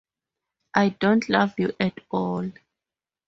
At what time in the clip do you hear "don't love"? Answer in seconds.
0.99-1.53